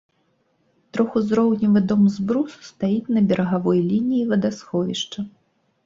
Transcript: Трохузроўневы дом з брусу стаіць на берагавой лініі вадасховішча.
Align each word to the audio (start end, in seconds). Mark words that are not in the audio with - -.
Трохузроўневы 0.97 1.79
дом 1.93 2.01
з 2.15 2.27
брусу 2.33 2.59
стаіць 2.73 3.13
на 3.19 3.27
берагавой 3.31 3.79
лініі 3.95 4.27
вадасховішча. 4.35 5.19